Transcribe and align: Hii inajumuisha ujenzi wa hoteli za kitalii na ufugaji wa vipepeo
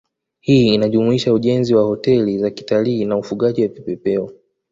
Hii 0.39 0.73
inajumuisha 0.73 1.33
ujenzi 1.33 1.75
wa 1.75 1.83
hoteli 1.83 2.37
za 2.39 2.49
kitalii 2.49 3.05
na 3.05 3.17
ufugaji 3.17 3.61
wa 3.61 3.67
vipepeo 3.67 4.31